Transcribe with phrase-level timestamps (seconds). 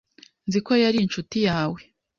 [0.47, 1.79] Nzi ko yari inshuti yawe.